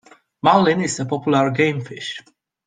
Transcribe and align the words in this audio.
Marlin 0.41 0.81
is 0.81 0.99
a 0.99 1.05
popular 1.05 1.51
game 1.51 1.79
fish. 1.79 2.23